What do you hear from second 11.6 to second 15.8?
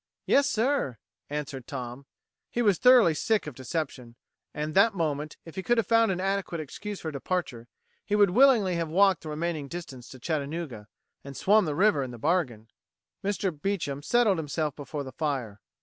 the river in the bargain. Mr. Beecham settled himself before the fire.